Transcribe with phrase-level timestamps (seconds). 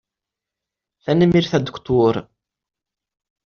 [1.03, 2.15] Tanemmirt a Aduktur.